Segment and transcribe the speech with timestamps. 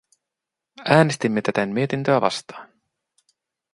[0.85, 2.69] Äänestimme täten mietintöä vastaan.